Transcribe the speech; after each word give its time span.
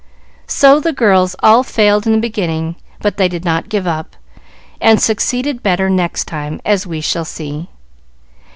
So 0.47 0.79
the 0.79 0.93
girls 0.93 1.35
all 1.43 1.61
failed 1.61 2.07
in 2.07 2.11
the 2.13 2.17
beginning; 2.17 2.75
but 3.03 3.17
they 3.17 3.27
did 3.27 3.45
not 3.45 3.69
give 3.69 3.85
up, 3.85 4.15
and 4.81 4.99
succeeded 4.99 5.61
better 5.61 5.91
next 5.91 6.25
time, 6.25 6.59
as 6.65 6.87
we 6.87 7.01
shall 7.01 7.23
see. 7.23 7.69